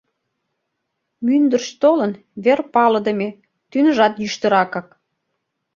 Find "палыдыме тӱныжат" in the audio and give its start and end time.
2.73-4.13